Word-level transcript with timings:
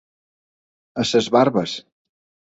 A 1.03 1.05
les 1.11 1.27
barbes. 1.35 1.75